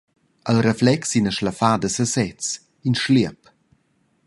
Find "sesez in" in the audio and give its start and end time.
1.95-2.95